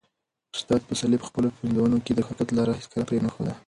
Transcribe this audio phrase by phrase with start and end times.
[0.57, 3.53] استاد پسرلي په خپلو پنځونو کې د حقیقت لاره هیڅکله پرې نه ښوده.